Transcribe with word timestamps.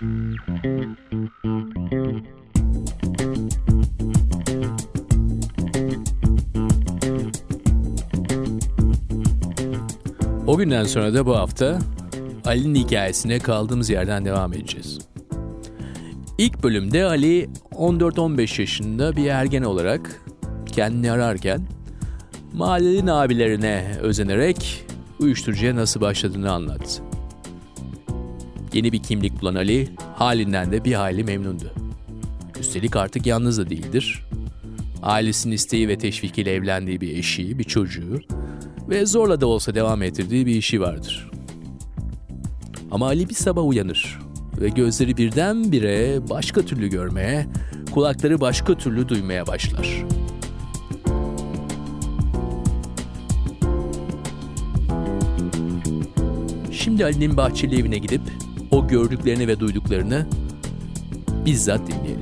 O 0.00 0.06
günden 10.56 10.84
sonra 10.84 11.14
da 11.14 11.26
bu 11.26 11.36
hafta 11.36 11.78
Ali'nin 12.44 12.74
hikayesine 12.74 13.38
kaldığımız 13.38 13.90
yerden 13.90 14.24
devam 14.24 14.52
edeceğiz. 14.52 14.98
İlk 16.38 16.62
bölümde 16.62 17.04
Ali 17.04 17.48
14-15 17.72 18.60
yaşında 18.60 19.16
bir 19.16 19.26
ergen 19.26 19.62
olarak 19.62 20.22
kendini 20.66 21.12
ararken 21.12 21.60
mahallenin 22.52 23.06
abilerine 23.06 23.96
özenerek 24.00 24.86
uyuşturucuya 25.18 25.76
nasıl 25.76 26.00
başladığını 26.00 26.52
anlattı. 26.52 27.09
Yeni 28.72 28.92
bir 28.92 29.02
kimlik 29.02 29.40
bulan 29.40 29.54
Ali 29.54 29.88
halinden 30.16 30.72
de 30.72 30.84
bir 30.84 30.92
hayli 30.92 31.24
memnundu. 31.24 31.72
Üstelik 32.60 32.96
artık 32.96 33.26
yalnız 33.26 33.58
da 33.58 33.70
değildir. 33.70 34.26
Ailesinin 35.02 35.54
isteği 35.54 35.88
ve 35.88 35.98
teşvikiyle 35.98 36.52
evlendiği 36.52 37.00
bir 37.00 37.18
eşi, 37.18 37.58
bir 37.58 37.64
çocuğu 37.64 38.20
ve 38.88 39.06
zorla 39.06 39.40
da 39.40 39.46
olsa 39.46 39.74
devam 39.74 40.02
ettirdiği 40.02 40.46
bir 40.46 40.54
işi 40.54 40.80
vardır. 40.80 41.30
Ama 42.90 43.06
Ali 43.06 43.28
bir 43.28 43.34
sabah 43.34 43.66
uyanır 43.66 44.18
ve 44.60 44.68
gözleri 44.68 45.16
birdenbire 45.16 46.28
başka 46.30 46.62
türlü 46.62 46.88
görmeye, 46.88 47.46
kulakları 47.90 48.40
başka 48.40 48.74
türlü 48.78 49.08
duymaya 49.08 49.46
başlar. 49.46 50.04
Şimdi 56.72 57.04
Ali'nin 57.04 57.36
bahçeli 57.36 57.80
evine 57.80 57.98
gidip 57.98 58.20
gördüklerini 58.90 59.48
ve 59.48 59.60
duyduklarını 59.60 60.26
bizzat 61.46 61.80
dinleyelim. 61.86 62.20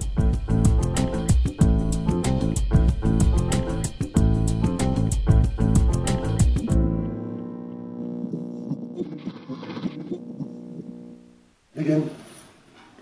Bir 11.77 11.87
gün 11.87 12.07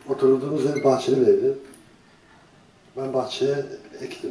oturduğumuz 0.08 0.66
ev 0.66 0.84
bahçeli 0.84 1.20
bir 1.20 1.26
evdi. 1.26 1.58
Ben 2.96 3.14
bahçeye 3.14 3.56
ektim. 4.00 4.30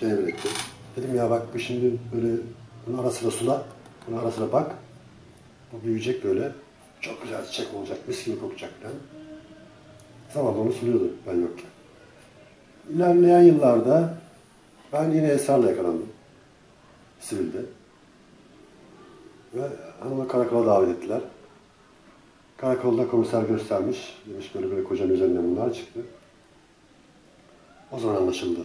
Kenevir 0.00 0.28
ektim. 0.28 0.50
Dedim 0.96 1.16
ya 1.16 1.30
bak 1.30 1.54
bu 1.54 1.58
şimdi 1.58 1.98
böyle 2.14 2.36
bunu 2.86 3.00
ara 3.00 3.10
sıra 3.10 3.30
sula, 3.30 3.66
bunu 4.06 4.18
ara 4.18 4.30
sıra 4.30 4.52
bak. 4.52 4.74
Bu 5.72 5.86
büyüyecek 5.86 6.24
böyle. 6.24 6.52
Çok 7.04 7.22
güzel 7.22 7.46
çiçek 7.46 7.74
olacak, 7.74 8.08
mis 8.08 8.24
gibi 8.24 8.40
kokacak 8.40 8.70
falan. 8.82 8.94
Zamanla 10.34 10.60
onu 10.60 10.72
suluyordu 10.72 11.10
ben 11.26 11.40
yokken. 11.40 11.66
İlerleyen 12.90 13.42
yıllarda 13.42 14.18
ben 14.92 15.10
yine 15.10 15.26
esrarla 15.26 15.70
yakalandım. 15.70 16.08
Sivilde. 17.20 17.58
Ve 19.54 19.60
hanımı 20.00 20.28
karakola 20.28 20.66
davet 20.66 20.88
ettiler. 20.88 21.20
Karakolda 22.56 23.08
komiser 23.08 23.42
göstermiş. 23.42 24.18
Demiş 24.26 24.54
böyle 24.54 24.70
böyle 24.70 24.84
kocanın 24.84 25.14
üzerine 25.14 25.42
bunlar 25.42 25.74
çıktı. 25.74 26.00
O 27.92 27.98
zaman 27.98 28.16
anlaşıldı. 28.16 28.60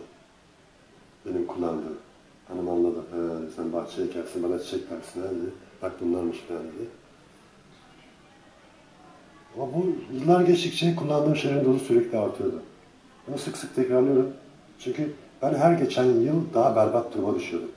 Benim 1.25 1.47
kullandığım. 1.47 1.97
Hanım 2.47 2.69
anladı. 2.69 2.99
He, 2.99 3.51
sen 3.55 3.73
bahçeye 3.73 4.07
ekersin 4.07 4.43
bana 4.43 4.59
çiçek 4.59 4.91
versin 4.91 5.23
dedi. 5.23 5.53
Bak 5.81 6.01
bunlarmış 6.01 6.39
falan 6.39 6.63
dedi. 6.63 6.98
Ama 9.55 9.73
bu 9.73 9.95
yıllar 10.13 10.41
geçtikçe 10.41 10.95
kullandığım 10.95 11.35
şeylerin 11.35 11.65
dozu 11.65 11.79
sürekli 11.79 12.17
artıyordu. 12.17 12.61
Bunu 13.27 13.37
sık 13.37 13.57
sık 13.57 13.75
tekrarlıyorum. 13.75 14.33
Çünkü 14.79 15.13
ben 15.41 15.53
her 15.53 15.71
geçen 15.71 16.05
yıl 16.05 16.53
daha 16.53 16.75
berbat 16.75 17.13
duruma 17.13 17.35
düşüyordum. 17.35 17.71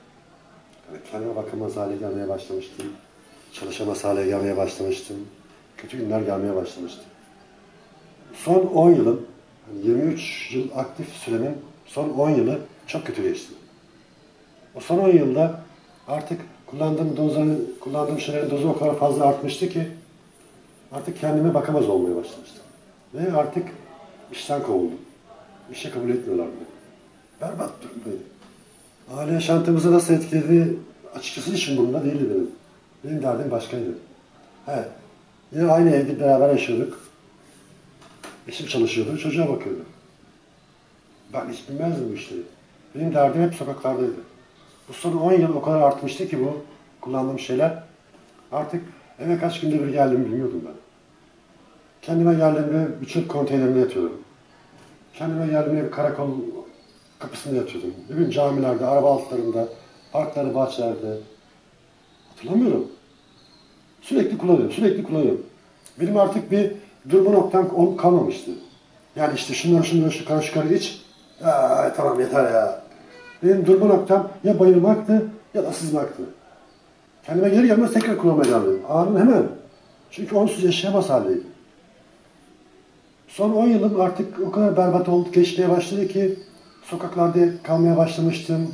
Yani 0.91 1.01
kendime 1.11 1.35
bakamaz 1.35 1.77
hale 1.77 1.97
gelmeye 1.97 2.29
başlamıştım. 2.29 2.85
Çalışamaz 3.53 4.03
hale 4.03 4.25
gelmeye 4.25 4.57
başlamıştım. 4.57 5.17
Kötü 5.77 5.97
günler 5.97 6.21
gelmeye 6.21 6.55
başlamıştı. 6.55 7.01
Son 8.33 8.59
10 8.59 8.91
yılım, 8.91 9.21
yani 9.67 9.87
23 9.87 10.51
yıl 10.53 10.67
aktif 10.75 11.09
süremin 11.09 11.57
son 11.85 12.09
10 12.09 12.29
yılı 12.29 12.59
çok 12.87 13.05
kötü 13.05 13.23
geçti. 13.23 13.53
O 14.75 14.79
son 14.79 14.97
10 14.97 15.09
yılda 15.09 15.59
artık 16.07 16.41
kullandığım 16.65 17.17
dozların, 17.17 17.75
kullandığım 17.79 18.19
şeylerin 18.19 18.51
dozu 18.51 18.69
o 18.69 18.79
kadar 18.79 18.95
fazla 18.95 19.25
artmıştı 19.25 19.69
ki 19.69 19.87
artık 20.93 21.19
kendime 21.19 21.53
bakamaz 21.53 21.89
olmaya 21.89 22.15
başlamıştım. 22.15 22.63
Ve 23.13 23.37
artık 23.37 23.67
işten 24.31 24.63
kovuldum. 24.63 24.99
İşe 25.71 25.91
kabul 25.91 26.09
etmiyorlar 26.09 26.47
beni. 26.47 26.67
Berbat 27.41 27.71
durumdaydım. 27.83 28.27
Aile 29.17 29.33
yaşantımızı 29.33 29.91
nasıl 29.91 30.13
etkiledi 30.13 30.77
açıkçası 31.15 31.51
hiç 31.51 31.69
umurumda 31.69 32.05
değildi 32.05 32.29
benim. 32.29 32.49
Benim 33.03 33.23
derdim 33.23 33.51
başkaydı. 33.51 33.97
He, 34.65 34.85
yine 35.51 35.71
aynı 35.71 35.89
evde 35.89 36.19
beraber 36.19 36.49
yaşıyorduk. 36.49 36.99
Eşim 38.47 38.67
çalışıyordu, 38.67 39.17
çocuğa 39.17 39.49
bakıyordu. 39.49 39.81
Ben 41.33 41.49
hiç 41.49 41.69
bilmezdim 41.69 42.09
bu 42.09 42.13
işleri. 42.13 42.41
Benim 42.95 43.13
derdim 43.13 43.41
hep 43.41 43.55
sokaklardaydı. 43.55 44.13
Bu 44.89 44.93
son 44.93 45.17
10 45.17 45.33
yıl 45.33 45.55
o 45.55 45.61
kadar 45.61 45.81
artmıştı 45.81 46.27
ki 46.27 46.39
bu 46.39 46.65
kullandığım 47.01 47.39
şeyler. 47.39 47.83
Artık 48.51 48.83
eve 49.19 49.37
kaç 49.37 49.59
günde 49.59 49.83
bir 49.83 49.91
geldiğimi 49.91 50.25
bilmiyordum 50.25 50.61
ben. 50.65 50.82
Kendime 52.05 52.33
geldiğimde 52.33 53.01
bir 53.01 53.05
çöp 53.05 53.29
konteynerine 53.29 53.79
yatıyordum. 53.79 54.21
Kendime 55.13 55.83
bir 55.83 55.91
karakol 55.91 56.29
kapısında 57.19 57.55
yatıyordum. 57.55 57.93
Bir 58.09 58.15
gün 58.15 58.29
camilerde, 58.29 58.85
araba 58.85 59.13
altlarında, 59.13 59.67
parklarda, 60.11 60.55
bahçelerde. 60.55 61.17
Hatırlamıyorum. 62.29 62.87
Sürekli 64.01 64.37
kullanıyorum, 64.37 64.71
sürekli 64.71 65.03
kullanıyorum. 65.03 65.41
Benim 65.99 66.17
artık 66.17 66.51
bir 66.51 66.71
durma 67.09 67.31
noktam 67.31 67.97
kalmamıştı. 67.97 68.51
Yani 69.15 69.35
işte 69.35 69.53
şunları 69.53 69.83
şunları 69.83 70.11
şu 70.11 70.25
karı 70.25 70.43
şu 70.43 70.53
karı 70.53 70.73
iç. 70.73 71.01
Ya 71.43 71.93
tamam 71.97 72.19
yeter 72.19 72.51
ya. 72.51 72.83
Benim 73.43 73.65
durma 73.65 73.85
noktam 73.85 74.29
ya 74.43 74.59
bayılmaktı 74.59 75.25
ya 75.53 75.63
da 75.63 75.71
sızmaktı. 75.71 76.23
Kendime 77.25 77.49
geri 77.49 77.67
gelmez 77.67 77.93
tekrar 77.93 78.17
kullanmaya 78.17 78.49
devam. 78.49 78.63
Anın 78.89 79.19
hemen. 79.19 79.43
Çünkü 80.11 80.35
onsuz 80.35 80.63
yaşayamaz 80.63 81.09
haldeydim. 81.09 81.52
Son 83.33 83.51
10 83.51 83.67
yılım 83.67 84.01
artık 84.01 84.39
o 84.47 84.51
kadar 84.51 84.77
berbat 84.77 85.09
oldu, 85.09 85.31
geçmeye 85.31 85.69
başladı 85.69 86.07
ki 86.07 86.35
sokaklarda 86.83 87.39
kalmaya 87.63 87.97
başlamıştım. 87.97 88.73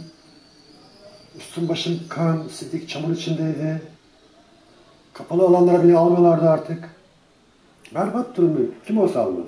Üstüm 1.37 1.69
başım 1.69 1.99
kan, 2.09 2.43
sidik, 2.51 2.89
çamur 2.89 3.15
içindeydi. 3.15 3.81
Kapalı 5.13 5.43
alanlara 5.43 5.83
beni 5.83 5.97
almıyorlardı 5.97 6.49
artık. 6.49 6.89
Berbat 7.95 8.37
durumdayım. 8.37 8.71
Kim 8.87 8.97
olsa 8.97 9.19
almaz. 9.21 9.47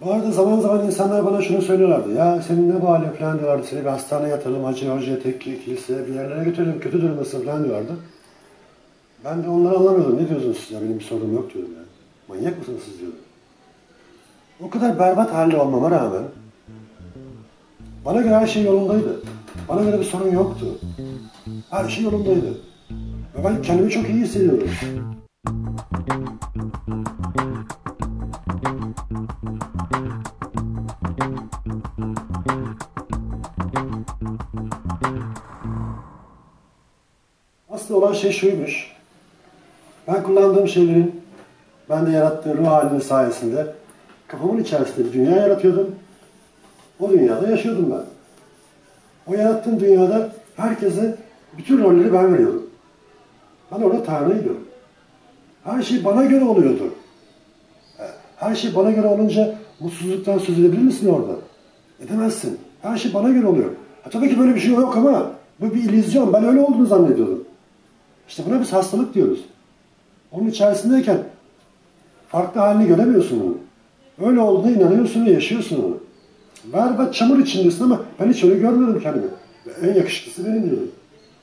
Bu 0.00 0.12
arada 0.12 0.30
zaman 0.30 0.60
zaman 0.60 0.86
insanlar 0.86 1.26
bana 1.26 1.42
şunu 1.42 1.62
söylüyorlardı. 1.62 2.14
Ya 2.14 2.42
senin 2.42 2.70
ne 2.70 2.86
halin 2.86 3.10
falan 3.10 3.38
diyorlardı. 3.38 3.66
Seni 3.66 3.80
bir 3.80 3.90
hastaneye 3.90 4.28
yatıralım, 4.28 4.64
hacı 4.64 4.90
hocaya, 4.90 5.22
tekke, 5.22 5.60
kilise 5.60 6.06
bir 6.06 6.14
yerlere 6.14 6.44
götürelim. 6.44 6.80
Kötü 6.80 7.02
durumdasın 7.02 7.44
falan 7.44 7.64
diyorlardı. 7.64 7.96
Ben 9.24 9.44
de 9.44 9.48
onları 9.48 9.76
anlamıyordum. 9.76 10.16
Ne 10.16 10.28
diyorsunuz 10.28 10.58
siz 10.58 10.70
ya? 10.70 10.80
Benim 10.80 10.98
bir 10.98 11.04
sorunum 11.04 11.34
yok 11.34 11.54
diyordum 11.54 11.72
ya. 11.72 11.85
Manyak 12.28 12.58
mısınız 12.58 12.82
siz 12.84 13.00
diyordum. 13.00 13.18
O 14.60 14.70
kadar 14.70 14.98
berbat 14.98 15.34
halde 15.34 15.56
olmama 15.56 15.90
rağmen 15.90 16.22
bana 18.04 18.20
göre 18.20 18.34
her 18.34 18.46
şey 18.46 18.64
yolundaydı. 18.64 19.20
Bana 19.68 19.82
göre 19.82 20.00
bir 20.00 20.04
sorun 20.04 20.32
yoktu. 20.32 20.78
Her 21.70 21.88
şey 21.88 22.04
yolundaydı. 22.04 22.58
Ve 23.38 23.44
ben 23.44 23.62
kendimi 23.62 23.90
çok 23.90 24.08
iyi 24.08 24.22
hissediyorum. 24.22 24.68
Aslında 37.70 38.00
olan 38.00 38.12
şey 38.12 38.32
şuymuş. 38.32 38.92
Ben 40.08 40.22
kullandığım 40.22 40.68
şeylerin 40.68 41.25
bende 41.90 42.10
yarattığı 42.10 42.58
ruh 42.58 42.66
halinin 42.66 43.00
sayesinde 43.00 43.66
kafamın 44.28 44.62
içerisinde 44.62 45.06
bir 45.06 45.12
dünya 45.12 45.36
yaratıyordum. 45.36 45.94
O 47.00 47.10
dünyada 47.10 47.48
yaşıyordum 47.48 47.90
ben. 47.90 48.04
O 49.32 49.36
yarattığım 49.36 49.80
dünyada 49.80 50.32
herkese 50.56 51.16
bütün 51.58 51.82
rolleri 51.82 52.12
ben 52.12 52.34
veriyordum. 52.34 52.66
Ben 53.72 53.82
orada 53.82 54.02
Tanrı'ydım. 54.02 54.58
Her 55.64 55.82
şey 55.82 56.04
bana 56.04 56.24
göre 56.24 56.44
oluyordu. 56.44 56.94
Her 58.36 58.54
şey 58.54 58.74
bana 58.74 58.90
göre 58.90 59.06
olunca 59.06 59.54
mutsuzluktan 59.80 60.38
söz 60.38 60.58
edebilir 60.58 60.82
misin 60.82 61.08
orada? 61.08 61.32
Edemezsin. 62.00 62.58
Her 62.82 62.96
şey 62.96 63.14
bana 63.14 63.28
göre 63.28 63.46
oluyor. 63.46 63.70
Ha, 64.02 64.10
tabii 64.10 64.28
ki 64.28 64.38
böyle 64.38 64.54
bir 64.54 64.60
şey 64.60 64.72
yok 64.72 64.96
ama 64.96 65.30
bu 65.60 65.74
bir 65.74 65.82
illüzyon. 65.82 66.32
Ben 66.32 66.44
öyle 66.44 66.60
olduğunu 66.60 66.86
zannediyordum. 66.86 67.44
İşte 68.28 68.42
buna 68.46 68.60
biz 68.60 68.72
hastalık 68.72 69.14
diyoruz. 69.14 69.44
Onun 70.32 70.48
içerisindeyken 70.48 71.18
farklı 72.36 72.60
halini 72.60 72.88
göremiyorsun 72.88 73.40
bunu. 73.40 74.28
Öyle 74.28 74.40
olduğuna 74.40 74.70
inanıyorsun 74.70 75.26
ve 75.26 75.30
yaşıyorsun 75.30 75.84
onu. 75.84 75.98
Berbat 76.72 77.14
çamur 77.14 77.38
içindesin 77.38 77.84
ama 77.84 78.00
ben 78.20 78.32
hiç 78.32 78.44
öyle 78.44 78.58
görmedim 78.58 79.00
kendimi. 79.02 79.26
En 79.82 79.94
yakışıklısı 79.94 80.46
benim 80.46 80.62
diyordum. 80.62 80.90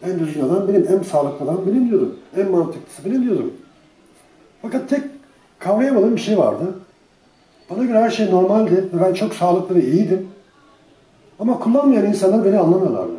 En 0.04 0.20
düzgün 0.20 0.42
adam 0.42 0.68
benim, 0.68 0.88
en 0.88 1.04
sağlıklı 1.04 1.46
adam 1.46 1.62
benim 1.68 1.90
diyordum. 1.90 2.16
En 2.38 2.52
mantıklısı 2.52 3.06
benim 3.06 3.24
diyordum. 3.24 3.54
Fakat 4.62 4.90
tek 4.90 5.04
kavrayamadığım 5.60 6.16
bir 6.16 6.22
şey 6.22 6.38
vardı. 6.38 6.74
Bana 7.70 7.84
göre 7.84 8.00
her 8.00 8.10
şey 8.10 8.32
normaldi 8.32 8.72
ve 8.72 9.02
ben 9.02 9.14
çok 9.14 9.34
sağlıklı 9.34 9.76
ve 9.76 9.84
iyiydim. 9.84 10.28
Ama 11.40 11.60
kullanmayan 11.60 12.06
insanlar 12.06 12.46
beni 12.46 12.60
anlamıyorlardı. 12.60 13.14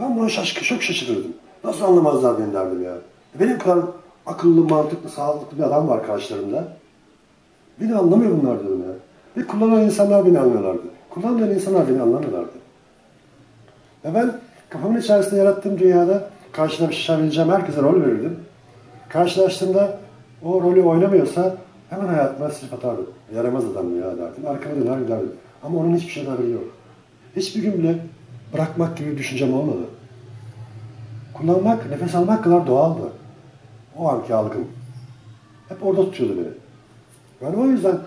Ben 0.00 0.16
buna 0.16 0.28
şaşkın, 0.28 0.62
çok 0.62 0.82
şaşırırdım. 0.82 1.32
Nasıl 1.64 1.84
anlamazlar 1.84 2.38
beni 2.38 2.52
derdim 2.52 2.84
ya. 2.84 2.94
Benim 3.40 3.58
kadar 3.58 3.84
akıllı, 4.26 4.68
mantıklı, 4.68 5.08
sağlıklı 5.10 5.58
bir 5.58 5.62
adam 5.62 5.88
var 5.88 6.06
karşılarında. 6.06 6.64
Beni 7.80 7.94
anlamıyor 7.94 8.42
bunlar 8.42 8.60
diyorum 8.60 8.80
ya. 8.80 8.94
Ve 9.36 9.46
kullanan 9.46 9.82
insanlar 9.82 10.26
beni 10.26 10.38
anlıyorlardı. 10.38 10.82
Kullanmayan 11.10 11.54
insanlar 11.54 11.88
beni 11.88 12.02
anlamıyorlardı. 12.02 12.52
Ve 14.04 14.14
ben 14.14 14.32
kafamın 14.68 15.00
içerisinde 15.00 15.36
yarattığım 15.36 15.78
dünyada 15.78 16.28
karşılaşabileceğim 16.52 17.50
herkese 17.50 17.82
rol 17.82 18.00
verirdim. 18.00 18.36
Karşılaştığımda 19.08 19.98
o 20.44 20.62
rolü 20.62 20.82
oynamıyorsa 20.82 21.56
hemen 21.90 22.06
hayatıma 22.06 22.50
silip 22.50 22.74
atardım. 22.74 23.06
Yaramaz 23.36 23.64
adam 23.64 23.96
ya 23.96 24.06
derdim. 24.06 24.46
Arkama 24.46 24.76
döner 24.76 24.98
giderdim. 24.98 25.32
Ama 25.62 25.78
onun 25.78 25.96
hiçbir 25.96 26.12
şeyden 26.12 26.30
haberi 26.30 26.50
yok. 26.50 26.64
Hiçbir 27.36 27.62
gün 27.62 27.72
bile 27.72 27.98
bırakmak 28.54 28.96
gibi 28.96 29.10
bir 29.10 29.18
düşüncem 29.18 29.54
olmadı. 29.54 29.82
Kullanmak, 31.34 31.90
nefes 31.90 32.14
almak 32.14 32.44
kadar 32.44 32.66
doğaldı. 32.66 33.12
O 33.98 34.08
anki 34.08 34.34
algım. 34.34 34.68
Hep 35.68 35.86
orada 35.86 36.04
tutuyordu 36.04 36.36
beni. 36.36 36.48
Yani 37.46 37.62
o 37.62 37.66
yüzden 37.66 37.98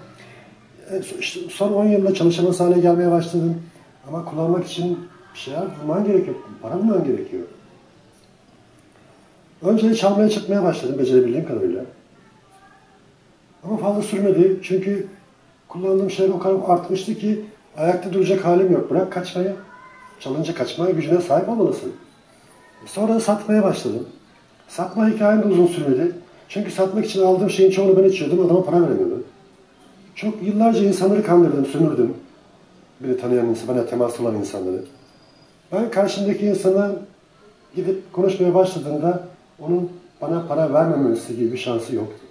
e, 0.92 1.02
işte 1.20 1.40
son 1.50 1.74
10 1.74 1.86
yılda 1.86 2.14
çalışamaz 2.14 2.60
hale 2.60 2.80
gelmeye 2.80 3.12
başladım. 3.12 3.62
Ama 4.08 4.26
kullanmak 4.26 4.66
için 4.66 5.00
bir 5.34 5.40
şeyler 5.40 5.64
bulman 5.82 6.06
gerekiyor. 6.06 6.36
Para 6.62 6.78
bulman 6.80 7.04
gerekiyor. 7.04 7.44
Önce 9.62 9.96
çalmaya 9.96 10.30
çıkmaya 10.30 10.64
başladım 10.64 11.00
becerebildiğim 11.00 11.48
kadarıyla. 11.48 11.86
Ama 13.64 13.78
fazla 13.78 14.02
sürmedi 14.02 14.60
çünkü 14.64 15.08
kullandığım 15.68 16.12
şeyler 16.12 16.34
o 16.34 16.40
kadar 16.40 16.60
artmıştı 16.68 17.16
ki 17.16 17.46
ayakta 17.78 18.14
duracak 18.14 18.46
halim 18.46 18.72
yok. 18.72 18.90
Bırak 18.90 19.12
kaçmayı. 19.12 19.56
Çalınca 20.20 20.56
kaçmaya 20.56 20.92
gücüne 20.92 21.22
sahip 21.22 21.50
olmalısın. 21.50 21.94
Sonra 22.86 23.20
satmaya 23.20 23.64
başladım. 23.64 24.08
Satma 24.68 25.10
hikayem 25.10 25.44
de 25.44 25.48
uzun 25.48 25.68
sürmedi. 25.68 26.12
Çünkü 26.50 26.72
satmak 26.72 27.06
için 27.06 27.22
aldığım 27.22 27.50
şeyin 27.50 27.72
çoğunu 27.72 27.98
ben 27.98 28.10
içiyordum, 28.10 28.46
adama 28.46 28.66
para 28.66 28.82
veremiyordum. 28.82 29.24
Çok 30.16 30.44
yıllarca 30.44 30.84
insanları 30.84 31.24
kandırdım, 31.24 31.66
sömürdüm. 31.66 32.14
Beni 33.00 33.18
tanıyan 33.18 33.46
insan, 33.46 33.68
bana 33.68 33.86
temas 33.86 34.20
olan 34.20 34.36
insanları. 34.36 34.84
Ben 35.72 35.92
karşımdaki 35.92 36.46
insana 36.46 36.96
gidip 37.76 38.14
konuşmaya 38.14 38.54
başladığımda 38.54 39.28
onun 39.60 39.92
bana 40.22 40.48
para 40.48 40.74
vermemesi 40.74 41.36
gibi 41.36 41.52
bir 41.52 41.58
şansı 41.58 41.96
yoktu. 41.96 42.26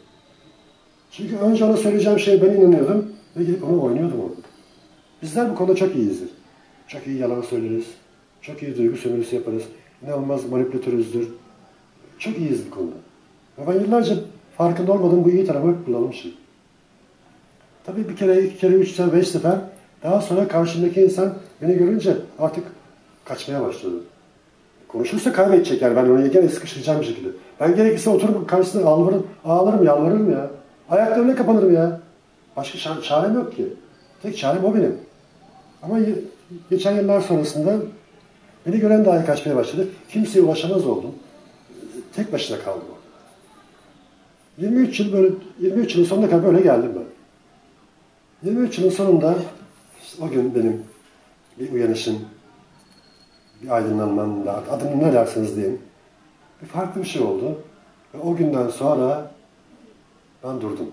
Çünkü 1.11 1.37
önce 1.37 1.65
ona 1.65 1.77
söyleyeceğim 1.77 2.19
şeye 2.19 2.43
ben 2.43 2.51
inanıyordum 2.51 3.13
ve 3.37 3.45
gidip 3.45 3.65
onu 3.65 3.83
oynuyordum 3.83 4.21
orada. 4.21 4.41
Bizler 5.23 5.51
bu 5.51 5.55
konuda 5.55 5.75
çok 5.75 5.97
iyiyizdir. 5.97 6.29
Çok 6.89 7.07
iyi 7.07 7.19
yalan 7.19 7.43
söyleriz. 7.43 7.85
Çok 8.43 8.63
iyi 8.63 8.77
duygu 8.77 8.97
sömürüsü 8.97 9.37
yaparız. 9.37 9.63
İnanılmaz 10.03 10.51
manipülatörüzdür. 10.51 11.29
Çok 12.19 12.39
iyiyiz 12.39 12.61
bu 12.67 12.75
konuda. 12.75 12.95
Ve 13.59 13.67
ben 13.67 13.85
yıllarca 13.85 14.17
farkında 14.57 14.93
olmadığım 14.93 15.25
bu 15.25 15.31
iyi 15.31 15.47
tarafı 15.47 15.85
kullanmışım. 15.85 16.31
Tabii 17.87 18.09
bir 18.09 18.17
kere, 18.17 18.43
iki 18.43 18.57
kere, 18.57 18.73
üç 18.75 18.91
sefer, 18.91 19.13
beş 19.13 19.29
sefer 19.29 19.59
daha 20.03 20.21
sonra 20.21 20.49
karşımdaki 20.49 21.01
insan 21.03 21.35
beni 21.63 21.79
görünce 21.79 22.17
artık 22.39 22.65
kaçmaya 23.25 23.63
başladı. 23.63 23.95
Konuşursa 24.89 25.33
kaybedecek 25.33 25.83
yani 25.83 25.97
ben 25.97 26.05
onu 26.05 26.31
gene 26.31 26.49
sıkıştıracağım 26.49 27.01
bir 27.01 27.07
şekilde. 27.07 27.29
Ben 27.61 27.77
gerekirse 27.77 28.11
oturup 28.11 28.49
karşısında 28.49 28.89
ağlarım, 28.89 29.27
ağlarım, 29.45 29.85
yalvarırım 29.85 30.33
ya. 30.33 30.51
Ayaklarına 30.91 31.37
kapanırım 31.37 31.75
ya. 31.75 32.01
Başka 32.57 32.79
çare, 32.79 33.03
çarem 33.03 33.35
yok 33.35 33.57
ki. 33.57 33.67
Tek 34.23 34.39
çarem 34.39 34.65
o 34.65 34.75
benim. 34.75 34.97
Ama 35.83 35.99
geçen 36.71 36.97
yıllar 36.97 37.21
sonrasında 37.21 37.77
beni 38.67 38.79
gören 38.81 39.05
dahi 39.05 39.27
kaçmaya 39.27 39.57
başladı. 39.57 39.89
Kimseye 40.09 40.41
ulaşamaz 40.41 40.87
oldum. 40.87 41.15
Tek 42.17 42.33
başına 42.33 42.59
kaldım. 42.59 42.85
23 44.59 45.01
yıl 45.01 45.13
böyle 45.13 45.35
23 45.61 45.95
yılın 45.95 46.07
sonuna 46.07 46.31
kadar 46.31 46.45
böyle 46.45 46.61
geldim 46.61 46.93
ben. 46.97 48.51
23 48.51 48.79
yılın 48.79 48.91
sonunda 48.91 49.35
o 50.21 50.29
gün 50.29 50.55
benim 50.55 50.83
bir 51.59 51.73
uyanışım, 51.73 52.19
bir 53.63 53.69
aydınlanmam, 53.69 54.49
adını 54.71 54.99
ne 54.99 55.13
derseniz 55.13 55.57
deyin. 55.57 55.81
Bir 56.63 56.67
farklı 56.67 57.01
bir 57.01 57.07
şey 57.07 57.23
oldu. 57.23 57.63
Ve 58.15 58.19
o 58.19 58.37
günden 58.37 58.69
sonra 58.69 59.31
ben 60.45 60.61
durdum. 60.61 60.91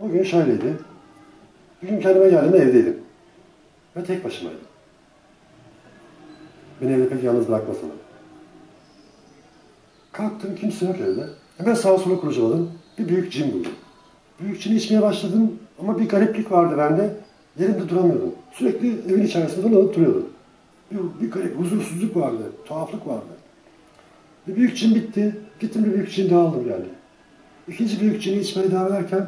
O 0.00 0.08
gün 0.10 0.22
şöyleydi. 0.22 0.76
Bir 1.82 1.88
gün 1.88 2.00
kendime 2.00 2.28
geldim 2.28 2.60
evdeydim. 2.60 2.96
Ve 3.96 4.04
tek 4.04 4.24
başımaydım. 4.24 4.60
Beni 6.82 6.92
evde 6.92 7.08
pek 7.08 7.22
yalnız 7.24 7.48
bırakmasınlar. 7.48 7.96
Kalktım, 10.12 10.54
kimse 10.54 10.86
yok 10.86 10.96
evde. 11.00 11.26
Hemen 11.58 11.74
sağa 11.74 11.98
sola 11.98 12.20
kurcaladım. 12.20 12.72
Bir 12.98 13.08
büyük 13.08 13.32
cin 13.32 13.52
buldum. 13.52 13.72
Büyük 14.40 14.60
cini 14.60 14.76
içmeye 14.76 15.02
başladım 15.02 15.58
ama 15.80 15.98
bir 15.98 16.08
gariplik 16.08 16.52
vardı 16.52 16.74
bende. 16.78 17.16
Yerimde 17.58 17.88
duramıyordum. 17.88 18.34
Sürekli 18.52 19.12
evin 19.12 19.26
içerisinde 19.26 19.72
dolanıp 19.72 19.94
duruyordum. 19.94 20.26
Bir, 20.90 20.98
bir 21.26 21.30
garip 21.30 21.58
huzursuzluk 21.58 22.16
vardı, 22.16 22.52
tuhaflık 22.64 23.06
vardı. 23.06 23.24
Bir 24.46 24.56
büyük 24.56 24.76
cin 24.76 24.94
bitti. 24.94 25.36
Gittim 25.60 25.84
bir 25.84 25.94
büyük 25.94 26.12
cin 26.12 26.30
daha 26.30 26.40
aldım 26.40 26.64
geldi. 26.64 26.88
İkinci 27.68 28.00
büyük 28.00 28.22
cini 28.22 28.38
içmeye 28.38 28.70
devam 28.70 28.86
ederken 28.86 29.26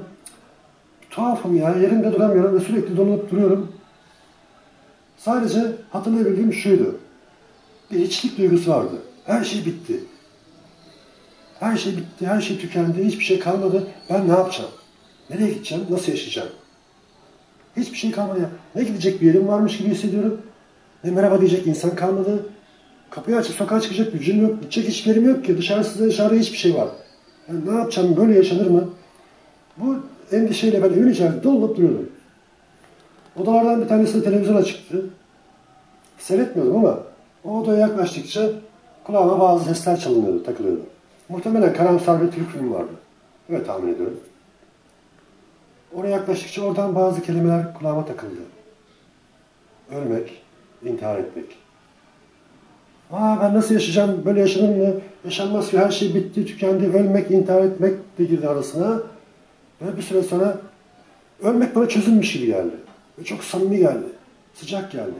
tuhafım 1.10 1.56
ya, 1.56 1.76
yerimde 1.76 2.12
duramıyorum 2.12 2.54
ve 2.54 2.60
sürekli 2.60 2.96
dolanıp 2.96 3.30
duruyorum. 3.30 3.72
Sadece 5.18 5.72
hatırlayabildiğim 5.90 6.52
şuydu. 6.52 6.98
Bir 7.90 8.00
hiçlik 8.00 8.38
duygusu 8.38 8.70
vardı. 8.70 8.94
Her 9.24 9.44
şey 9.44 9.66
bitti. 9.66 10.00
Her 11.60 11.76
şey 11.76 11.96
bitti, 11.96 12.26
her 12.26 12.40
şey 12.40 12.58
tükendi, 12.58 13.04
hiçbir 13.04 13.24
şey 13.24 13.38
kalmadı. 13.38 13.86
Ben 14.10 14.28
ne 14.28 14.32
yapacağım? 14.32 14.70
Nereye 15.30 15.50
gideceğim? 15.50 15.84
Nasıl 15.90 16.12
yaşayacağım? 16.12 16.48
Hiçbir 17.76 17.96
şey 17.96 18.10
kalmadı 18.10 18.40
ya. 18.40 18.50
Ne 18.74 18.84
gidecek 18.84 19.20
bir 19.20 19.26
yerim 19.26 19.48
varmış 19.48 19.78
gibi 19.78 19.90
hissediyorum. 19.90 20.40
Ne 21.04 21.10
merhaba 21.10 21.40
diyecek 21.40 21.66
insan 21.66 21.94
kalmadı. 21.94 22.46
Kapıyı 23.10 23.36
açıp 23.36 23.56
sokağa 23.56 23.80
çıkacak 23.80 24.12
gücüm 24.12 24.42
yok. 24.42 24.60
Gidecek 24.60 24.88
hiçbir 24.88 25.10
yerim 25.10 25.28
yok 25.28 25.44
ki. 25.44 25.58
Dışarısı 25.58 25.98
dışarıda 25.98 26.34
hiçbir 26.34 26.58
şey 26.58 26.74
var. 26.74 26.88
Yani 27.48 27.66
ne 27.66 27.78
yapacağım? 27.78 28.16
Böyle 28.16 28.36
yaşanır 28.36 28.66
mı? 28.66 28.88
Bu 29.76 29.96
endişeyle 30.32 30.82
ben 30.82 30.88
evin 30.88 31.10
içerisinde 31.10 31.42
dolup 31.42 31.76
duruyordum. 31.76 32.08
Odalardan 33.36 33.82
bir 33.82 33.88
tanesinde 33.88 34.24
televizyon 34.24 34.56
açıktı. 34.56 35.04
Seyretmiyordum 36.18 36.76
ama 36.76 36.98
o 37.44 37.58
odaya 37.58 37.78
yaklaştıkça 37.78 38.50
kulağıma 39.04 39.40
bazı 39.40 39.64
sesler 39.64 40.00
çalınıyordu, 40.00 40.44
takılıyordu. 40.44 40.82
Muhtemelen 41.28 41.74
karamsar 41.74 42.22
bir 42.22 42.30
Türk 42.30 42.50
filmi 42.50 42.74
vardı. 42.74 42.90
Öyle 43.48 43.64
tahmin 43.64 43.94
ediyorum. 43.94 44.20
Oraya 45.94 46.10
yaklaştıkça 46.10 46.62
oradan 46.62 46.94
bazı 46.94 47.22
kelimeler 47.22 47.74
kulağıma 47.74 48.04
takıldı. 48.04 48.40
Ölmek, 49.94 50.42
intihar 50.84 51.18
etmek. 51.18 51.44
Aa 53.12 53.36
ben 53.42 53.54
nasıl 53.54 53.74
yaşayacağım, 53.74 54.24
böyle 54.24 54.40
yaşanır 54.40 54.76
mı? 54.76 54.94
Yaşanmaz 55.24 55.70
ki 55.70 55.78
her 55.78 55.90
şey 55.90 56.14
bitti, 56.14 56.46
tükendi, 56.46 56.86
ölmek, 56.86 57.30
intihar 57.30 57.62
etmek 57.62 58.18
de 58.18 58.24
girdi 58.24 58.48
arasına. 58.48 59.02
Ve 59.80 59.96
bir 59.96 60.02
süre 60.02 60.22
sonra 60.22 60.56
ölmek 61.42 61.76
bana 61.76 61.88
çözülmüş 61.88 62.32
gibi 62.32 62.46
geldi. 62.46 62.74
Ve 63.18 63.24
çok 63.24 63.44
samimi 63.44 63.78
geldi, 63.78 64.06
sıcak 64.54 64.92
geldi. 64.92 65.14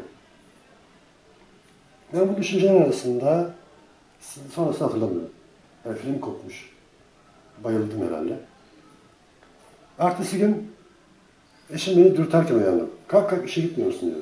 Ben 2.15 2.29
bu 2.29 2.37
düşünceler 2.37 2.81
arasında 2.81 3.51
sonrasını 4.55 4.87
hatırlamıyorum. 4.87 5.31
Yani 5.85 5.99
film 5.99 6.21
kopmuş. 6.21 6.71
Bayıldım 7.65 8.09
herhalde. 8.09 8.39
Ertesi 9.99 10.39
gün 10.39 10.73
eşim 11.71 11.97
beni 11.97 12.17
dürterken 12.17 12.55
uyandım. 12.55 12.91
Kalk 13.07 13.31
kalk 13.31 13.49
işe 13.49 13.61
gitmiyorsun 13.61 14.11
diyor. 14.11 14.21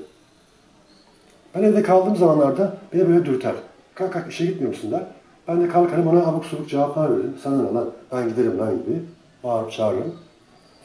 Ben 1.55 1.63
evde 1.63 1.83
kaldığım 1.83 2.17
zamanlarda 2.17 2.77
beni 2.93 3.09
böyle 3.09 3.25
dürter. 3.25 3.55
Kalk 3.95 4.13
kalk 4.13 4.33
işe 4.33 4.47
gitmiyor 4.47 4.73
musun 4.73 4.93
der. 4.93 5.03
Ben 5.49 5.61
de 5.61 5.69
kalkarım 5.69 6.07
ona 6.07 6.27
abuk 6.27 6.45
subuk 6.45 6.69
cevaplar 6.69 7.11
veririm. 7.11 7.37
Sana 7.43 7.63
ne 7.63 7.73
lan 7.73 7.91
ben 8.13 8.29
giderim 8.29 8.59
lan 8.59 8.71
gibi. 8.71 9.03
Bağırıp 9.45 9.73
çağırırım. 9.73 10.15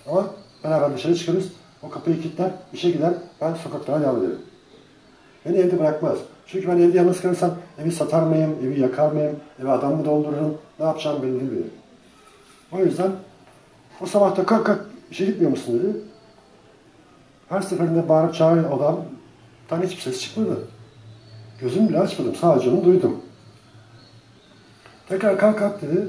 Ama 0.08 0.26
beraber 0.64 0.98
dışarı 0.98 1.16
çıkarız. 1.16 1.48
O 1.84 1.90
kapıyı 1.90 2.22
kilitler, 2.22 2.52
işe 2.74 2.92
gider. 2.92 3.14
Ben 3.42 3.54
sokaklara 3.54 4.02
devam 4.02 4.18
ederim. 4.18 4.40
Beni 5.46 5.58
evde 5.58 5.80
bırakmaz. 5.80 6.18
Çünkü 6.48 6.68
ben 6.68 6.78
evde 6.78 6.98
yalnız 6.98 7.22
kalırsam 7.22 7.52
evi 7.80 7.92
satar 7.92 8.24
mıyım, 8.24 8.56
evi 8.64 8.80
yakar 8.80 9.12
mıyım, 9.12 9.36
eve 9.62 9.72
adam 9.72 9.96
mı 9.96 10.06
doldururum, 10.06 10.58
ne 10.80 10.86
yapacağım 10.86 11.24
belli 11.24 11.52
değil. 11.52 11.66
O 12.72 12.80
yüzden 12.80 13.12
o 14.02 14.06
sabah 14.06 14.38
da 14.38 14.46
kalk 14.46 14.66
kalk 14.66 14.86
işe 15.12 15.26
gitmiyor 15.26 15.52
musun 15.52 15.80
dedi. 15.80 15.98
Her 17.50 17.62
seferinde 17.62 18.10
bağırıp 18.10 18.36
çağırıyor 18.36 18.72
odam. 18.72 19.06
Tam 19.68 19.84
hiçbir 19.84 20.02
ses 20.02 20.22
çıkmadı. 20.22 20.68
Gözümü 21.62 21.90
bile 21.90 22.00
açmadım. 22.00 22.36
Sadece 22.36 22.70
onu 22.70 22.86
duydum. 22.86 23.22
Tekrar 25.10 25.38
kalk 25.38 25.60
kalk 25.60 25.82
dedi. 25.82 26.08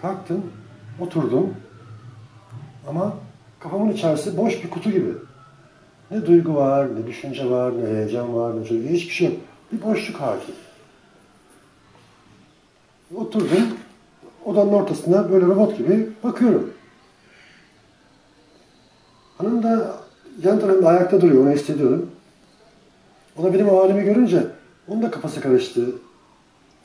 Kalktım. 0.00 0.52
Oturdum. 1.00 1.54
Ama 2.88 3.16
kafamın 3.60 3.92
içerisi 3.92 4.36
boş 4.36 4.64
bir 4.64 4.70
kutu 4.70 4.90
gibi. 4.90 5.12
Ne 6.10 6.26
duygu 6.26 6.54
var, 6.54 6.96
ne 6.96 7.06
düşünce 7.06 7.50
var, 7.50 7.72
ne 7.78 7.86
heyecan 7.86 8.34
var, 8.34 8.60
ne 8.60 8.68
duygu, 8.68 8.88
hiçbir 8.88 9.14
şey 9.14 9.26
yok. 9.28 9.36
Bir 9.72 9.82
boşluk 9.82 10.20
hakim. 10.20 10.54
Oturdum. 13.16 13.66
Odanın 14.44 14.72
ortasında 14.72 15.32
böyle 15.32 15.46
robot 15.46 15.78
gibi 15.78 16.10
bakıyorum. 16.24 16.70
Hanım 19.38 19.62
da 19.62 19.96
yan 20.44 20.60
tarafında 20.60 20.88
ayakta 20.88 21.20
duruyor, 21.20 21.42
onu 21.42 21.50
hissediyorum. 21.50 22.10
O 23.38 23.42
da 23.42 23.54
benim 23.54 23.68
halimi 23.68 24.04
görünce 24.04 24.46
onun 24.88 25.02
da 25.02 25.10
kafası 25.10 25.40
karıştı 25.40 25.84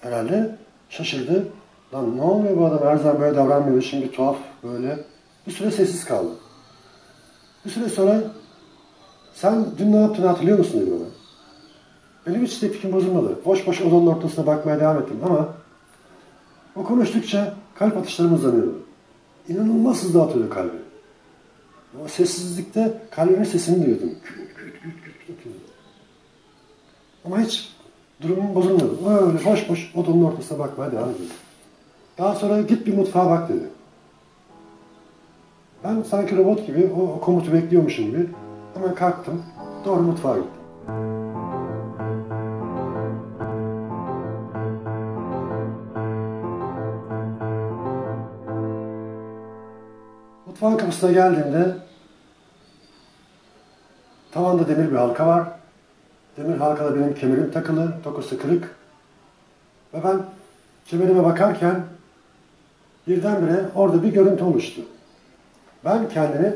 herhalde. 0.01 0.55
Şaşırdı. 0.89 1.47
Lan 1.93 2.17
ne 2.17 2.21
oluyor 2.21 2.57
bu 2.57 2.65
adam 2.65 2.87
her 2.87 2.97
zaman 2.97 3.21
böyle 3.21 3.35
davranmıyor, 3.35 3.81
şimdi 3.81 4.11
tuhaf 4.11 4.37
böyle. 4.63 4.99
Bir 5.47 5.51
süre 5.51 5.71
sessiz 5.71 6.05
kaldı. 6.05 6.31
Bir 7.65 7.69
süre 7.69 7.89
sonra 7.89 8.23
sen 9.33 9.65
dün 9.77 9.91
ne 9.91 10.01
yaptığını 10.01 10.27
hatırlıyor 10.27 10.57
musun 10.57 10.81
dedi 10.81 10.91
bana. 10.91 11.07
Benim 12.27 12.45
hiç 12.45 12.57
tepkim 12.57 12.91
bozulmadı. 12.91 13.45
Boş 13.45 13.67
boş 13.67 13.81
odanın 13.81 14.07
ortasına 14.07 14.47
bakmaya 14.47 14.79
devam 14.79 14.97
ettim 14.97 15.19
ama 15.25 15.49
o 16.75 16.83
konuştukça 16.83 17.53
kalp 17.75 17.97
atışlarım 17.97 18.31
hızlanıyordu. 18.31 18.79
İnanılmaz 19.47 20.03
hızlı 20.03 20.21
atıyordu 20.21 20.49
kalbi. 20.49 20.77
O 22.05 22.07
sessizlikte 22.07 23.01
kalbimin 23.11 23.43
sesini 23.43 23.85
duyuyordum. 23.85 24.09
Küt 24.23 24.55
küt 24.55 24.81
küt 24.81 25.03
küt 25.03 25.39
atıyordu. 25.39 25.59
Ama 27.25 27.39
hiç 27.39 27.69
durumum 28.21 28.55
bozulmadı. 28.55 29.25
Öyle 29.27 29.45
boş 29.45 29.69
boş 29.69 29.91
odanın 29.95 30.23
ortasına 30.23 30.59
bakmaya 30.59 30.91
devam 30.91 31.09
ediyordum. 31.09 31.35
Daha 32.17 32.35
sonra 32.35 32.61
git 32.61 32.87
bir 32.87 32.97
mutfağa 32.97 33.29
bak 33.29 33.49
dedi. 33.49 33.69
Ben 35.83 36.01
sanki 36.01 36.37
robot 36.37 36.67
gibi 36.67 36.91
o, 36.99 37.21
komutu 37.21 37.53
bekliyormuşum 37.53 38.05
gibi 38.05 38.29
hemen 38.73 38.95
kalktım. 38.95 39.43
Doğru 39.85 40.01
mutfağa 40.01 40.37
gittim. 40.37 40.51
Mutfağın 50.45 50.77
kapısına 50.77 51.11
geldiğimde 51.11 51.77
tavanda 54.31 54.67
demir 54.67 54.91
bir 54.91 54.95
halka 54.95 55.27
var. 55.27 55.47
Demir 56.37 56.57
halkada 56.57 56.95
benim 56.95 57.15
kemerim 57.15 57.51
takılı, 57.51 57.93
dokusu 58.03 58.39
kırık. 58.39 58.75
Ve 59.93 60.03
ben 60.03 60.21
kemerime 60.85 61.23
bakarken 61.23 61.83
birdenbire 63.07 63.65
orada 63.75 64.03
bir 64.03 64.13
görüntü 64.13 64.43
oluştu. 64.43 64.81
Ben 65.85 66.09
kendimi 66.09 66.53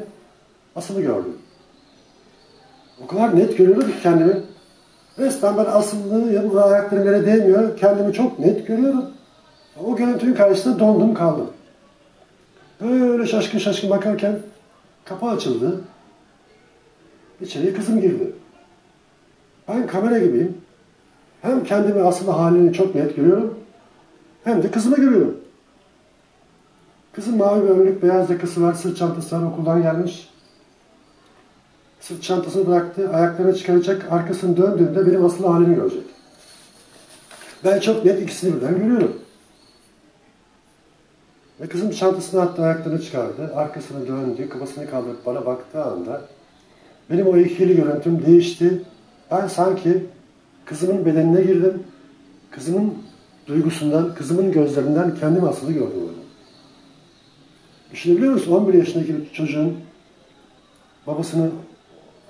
asılı 0.76 1.02
gördüm. 1.02 1.38
O 3.04 3.08
kadar 3.08 3.36
net 3.36 3.58
görüyordum 3.58 3.92
ki 3.92 4.02
kendimi. 4.04 4.34
Resmen 5.20 5.58
ben 5.58 5.66
asılı, 5.66 6.34
yanımda 6.34 6.66
ayaklarım 6.66 7.06
yere 7.06 7.26
değmiyor. 7.26 7.78
Kendimi 7.78 8.14
çok 8.14 8.40
net 8.40 8.68
görüyorum. 8.68 9.06
O 9.86 9.96
görüntünün 9.96 10.34
karşısında 10.34 10.80
dondum 10.80 11.14
kaldım. 11.14 11.50
Böyle 12.82 13.28
şaşkın 13.28 13.60
şaşkın 13.60 13.90
bakarken 13.90 14.40
kapı 15.06 15.26
açıldı. 15.26 15.82
İçeriye 17.42 17.74
kızım 17.74 18.02
girdi. 18.02 18.32
Ben 19.68 19.88
kamera 19.88 20.20
gibiyim. 20.20 20.58
Hem 21.42 21.64
kendimi 21.64 22.02
asılı 22.02 22.32
halini 22.32 22.74
çok 22.74 22.96
net 22.96 23.16
görüyorum. 23.16 23.60
Hem 24.44 24.64
de 24.64 24.72
kızımı 24.72 24.96
görüyorum. 24.96 25.38
Kızım 27.18 27.38
mavi 27.38 27.64
bir 27.64 27.70
önlük, 27.70 28.04
beyaz 28.04 28.30
yakası 28.30 28.64
var, 28.64 28.74
sırt 28.74 28.98
çantası 28.98 29.36
var, 29.36 29.44
okuldan 29.44 29.82
gelmiş. 29.82 30.30
Sırt 32.00 32.24
çantasını 32.24 32.68
bıraktı, 32.68 33.10
ayaklarını 33.10 33.56
çıkaracak, 33.56 34.12
arkasını 34.12 34.58
döndüğünde 34.58 35.08
benim 35.08 35.26
asılı 35.26 35.48
halimi 35.48 35.76
görecek. 35.76 36.04
Ben 37.66 37.80
çok 37.80 38.06
net 38.06 38.22
ikisini 38.22 38.56
birden 38.56 38.78
görüyorum. 38.78 39.16
Ve 41.62 41.68
kızım 41.68 41.92
çantasını 41.92 42.42
attı, 42.42 42.64
ayaklarını 42.64 43.02
çıkardı, 43.02 43.52
arkasını 43.56 44.08
döndü, 44.08 44.50
kafasını 44.50 44.90
kaldırıp 44.90 45.26
bana 45.26 45.46
baktığı 45.46 45.84
anda 45.84 46.22
benim 47.10 47.28
o 47.28 47.38
ikili 47.38 47.76
görüntüm 47.76 48.26
değişti. 48.26 48.82
Ben 49.32 49.48
sanki 49.48 50.06
kızımın 50.66 51.06
bedenine 51.06 51.42
girdim. 51.42 51.84
Kızımın 52.52 52.94
duygusundan, 53.48 54.16
kızımın 54.16 54.52
gözlerinden 54.52 55.16
kendimi 55.16 55.48
asılı 55.48 55.72
gördüm. 55.72 56.17
Düşünebiliyor 57.92 58.34
musun? 58.34 58.52
11 58.52 58.74
yaşındaki 58.74 59.16
bir 59.16 59.34
çocuğun 59.34 59.78
babasını 61.08 61.50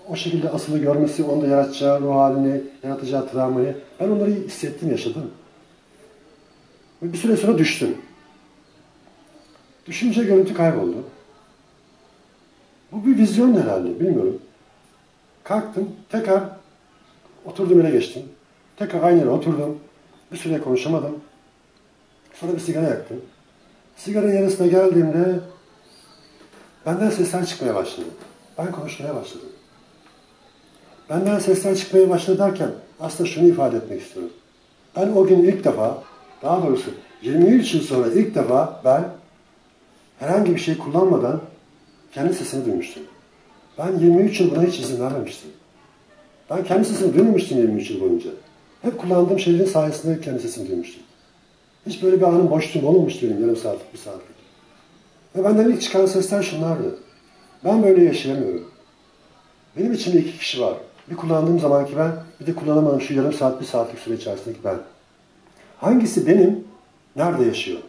o 0.09 0.15
şekilde 0.15 0.49
asılı 0.49 0.77
görmesi, 0.77 1.23
onda 1.23 1.47
yaratacağı 1.47 2.01
ruh 2.01 2.15
halini, 2.15 2.61
yaratacağı 2.83 3.29
travmayı. 3.29 3.77
Ben 3.99 4.09
onları 4.09 4.31
hissettim, 4.31 4.91
yaşadım. 4.91 5.31
Ve 7.03 7.13
bir 7.13 7.17
süre 7.17 7.37
sonra 7.37 7.57
düştüm. 7.57 7.97
Düşünce 9.85 10.23
görüntü 10.23 10.53
kayboldu. 10.53 11.03
Bu 12.91 13.05
bir 13.05 13.17
vizyon 13.17 13.61
herhalde, 13.61 13.99
bilmiyorum. 13.99 14.39
Kalktım, 15.43 15.89
tekrar 16.09 16.43
oturdum 17.45 17.77
yere 17.77 17.91
geçtim. 17.91 18.23
Tekrar 18.77 19.03
aynı 19.03 19.19
yere 19.19 19.29
oturdum. 19.29 19.79
Bir 20.31 20.37
süre 20.37 20.59
konuşamadım. 20.59 21.19
Sonra 22.33 22.53
bir 22.53 22.59
sigara 22.59 22.87
yaktım. 22.87 23.21
Sigaranın 23.97 24.33
yarısına 24.33 24.67
geldiğimde 24.67 25.39
benden 26.85 27.09
sesler 27.09 27.45
çıkmaya 27.45 27.75
başladı. 27.75 28.07
Ben 28.57 28.71
konuşmaya 28.71 29.15
başladım. 29.15 29.49
Benden 31.09 31.39
sesler 31.39 31.75
çıkmaya 31.75 32.09
başladı 32.09 32.39
derken 32.39 32.69
aslında 32.99 33.29
şunu 33.29 33.47
ifade 33.47 33.77
etmek 33.77 34.01
istiyorum. 34.01 34.31
Ben 34.95 35.07
o 35.07 35.27
gün 35.27 35.43
ilk 35.43 35.63
defa, 35.63 36.03
daha 36.41 36.63
doğrusu 36.67 36.91
23 37.21 37.73
yıl 37.73 37.81
sonra 37.81 38.11
ilk 38.11 38.35
defa 38.35 38.81
ben 38.85 39.03
herhangi 40.19 40.55
bir 40.55 40.59
şey 40.59 40.77
kullanmadan 40.77 41.41
kendi 42.13 42.33
sesini 42.33 42.65
duymuştum. 42.65 43.03
Ben 43.77 43.99
23 43.99 44.39
yıl 44.39 44.51
buna 44.51 44.63
hiç 44.63 44.79
izin 44.79 45.01
vermemiştim. 45.01 45.49
Ben 46.49 46.63
kendi 46.63 46.85
sesimi 46.85 47.13
duymamıştım 47.13 47.57
23 47.57 47.89
yıl 47.89 48.01
boyunca. 48.01 48.29
Hep 48.81 48.97
kullandığım 48.97 49.39
şeylerin 49.39 49.65
sayesinde 49.65 50.21
kendi 50.21 50.39
sesimi 50.39 50.69
duymuştum. 50.69 51.03
Hiç 51.87 52.03
böyle 52.03 52.17
bir 52.17 52.25
anın 52.25 52.49
boşluğum 52.49 52.85
olmamıştı 52.85 53.29
benim 53.29 53.41
yarım 53.41 53.55
saatlik, 53.55 53.93
bir 53.93 53.97
saatlik. 53.97 54.37
Ve 55.35 55.43
benden 55.43 55.69
ilk 55.69 55.81
çıkan 55.81 56.05
sesler 56.05 56.43
şunlardı. 56.43 56.99
Ben 57.63 57.83
böyle 57.83 58.03
yaşayamıyorum. 58.03 58.71
Benim 59.77 59.93
içimde 59.93 60.19
iki 60.19 60.37
kişi 60.37 60.61
var. 60.61 60.73
Bir 61.09 61.15
kullandığım 61.15 61.59
zamanki 61.59 61.97
ben, 61.97 62.11
bir 62.41 62.47
de 62.47 62.55
kullanamadığım 62.55 63.01
şu 63.01 63.13
yarım 63.13 63.33
saat, 63.33 63.61
bir 63.61 63.65
saatlik 63.65 63.99
süre 63.99 64.15
içerisindeki 64.15 64.59
ben. 64.63 64.77
Hangisi 65.77 66.27
benim, 66.27 66.63
nerede 67.15 67.45
yaşıyor? 67.45 67.79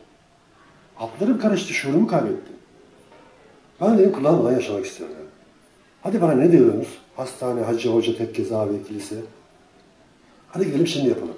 Haplarım 0.94 1.38
karıştı, 1.38 1.72
şuurumu 1.72 2.06
kaybettim. 2.06 2.56
Ben 3.80 3.98
dedim 3.98 4.12
kullanmadan 4.12 4.52
yaşamak 4.52 4.86
istiyorum. 4.86 5.16
Yani. 5.18 5.28
Hadi 6.02 6.22
bana 6.22 6.32
ne 6.32 6.52
diyorsunuz? 6.52 6.88
Hastane, 7.16 7.60
hacı, 7.60 7.88
hoca, 7.88 8.16
tekke, 8.16 8.44
zaviye, 8.44 8.82
kilise. 8.82 9.16
Hadi 10.48 10.66
gidelim 10.66 10.86
şimdi 10.86 11.08
yapalım. 11.08 11.36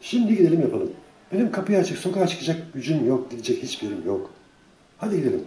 Şimdi 0.00 0.36
gidelim 0.36 0.60
yapalım. 0.60 0.90
Benim 1.32 1.52
kapıyı 1.52 1.78
açık, 1.78 1.98
sokağa 1.98 2.26
çıkacak 2.26 2.72
gücüm 2.74 3.06
yok, 3.06 3.30
gidecek 3.30 3.62
hiçbir 3.62 3.90
yerim 3.90 4.06
yok. 4.06 4.30
Hadi 4.98 5.16
gidelim. 5.16 5.42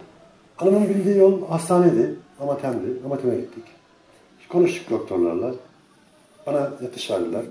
Hanımın 0.56 0.88
bildiği 0.88 1.16
yol 1.16 1.48
hastaneydi, 1.48 2.14
amatemdi, 2.40 2.86
amateme 3.04 3.36
gittik. 3.36 3.64
Konuştuk 4.48 4.90
doktorlarla. 4.90 5.54
Bana 6.46 6.70
yatış 6.82 7.10
verdiler. 7.10 7.42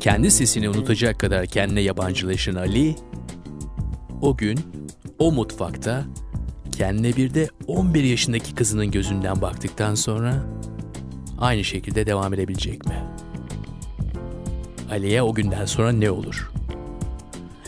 Kendi 0.00 0.30
sesini 0.30 0.68
unutacak 0.68 1.20
kadar 1.20 1.46
kendine 1.46 1.80
yabancılaşan 1.80 2.54
Ali, 2.54 2.96
o 4.22 4.36
gün 4.36 4.58
o 5.18 5.32
mutfakta 5.32 6.04
kendine 6.78 7.16
bir 7.16 7.34
de 7.34 7.48
11 7.66 8.04
yaşındaki 8.04 8.54
kızının 8.54 8.90
gözünden 8.90 9.42
baktıktan 9.42 9.94
sonra 9.94 10.34
aynı 11.38 11.64
şekilde 11.64 12.06
devam 12.06 12.34
edebilecek 12.34 12.86
mi? 12.86 12.94
Ali'ye 14.90 15.22
o 15.22 15.34
günden 15.34 15.64
sonra 15.64 15.92
ne 15.92 16.10
olur? 16.10 16.50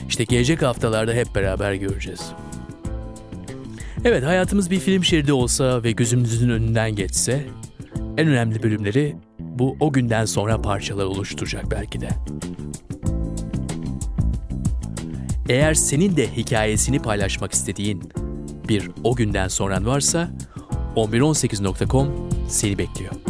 İşte 0.08 0.24
gelecek 0.24 0.62
haftalarda 0.62 1.12
hep 1.12 1.34
beraber 1.34 1.74
göreceğiz. 1.74 2.32
Evet 4.04 4.24
hayatımız 4.24 4.70
bir 4.70 4.80
film 4.80 5.04
şeridi 5.04 5.32
olsa 5.32 5.82
ve 5.82 5.92
gözümüzün 5.92 6.50
önünden 6.50 6.96
geçse 6.96 7.46
en 8.16 8.28
önemli 8.28 8.62
bölümleri 8.62 9.16
bu 9.38 9.76
o 9.80 9.92
günden 9.92 10.24
sonra 10.24 10.62
parçalar 10.62 11.04
oluşturacak 11.04 11.70
belki 11.70 12.00
de. 12.00 12.08
Eğer 15.48 15.74
senin 15.74 16.16
de 16.16 16.36
hikayesini 16.36 16.98
paylaşmak 16.98 17.52
istediğin 17.52 18.02
bir 18.70 18.90
o 19.04 19.16
günden 19.16 19.48
sonran 19.48 19.86
varsa 19.86 20.30
1118.com 20.96 22.30
seni 22.48 22.78
bekliyor. 22.78 23.29